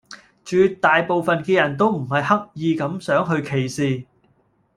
[0.43, 4.07] 絕大部份嘅人都唔係刻意咁想去歧視